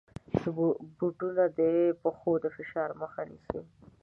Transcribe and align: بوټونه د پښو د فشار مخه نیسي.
بوټونه 0.97 1.43
د 1.57 1.59
پښو 2.01 2.31
د 2.43 2.45
فشار 2.55 2.89
مخه 3.01 3.21
نیسي. 3.29 3.59